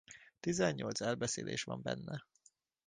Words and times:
Tizennyolc 0.41 1.01
elbeszélés 1.01 1.63
van 1.63 1.81
benne. 1.81 2.25